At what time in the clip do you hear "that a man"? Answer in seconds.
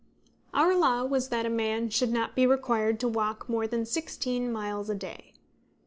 1.29-1.91